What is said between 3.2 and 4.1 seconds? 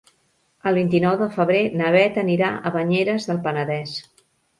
del Penedès.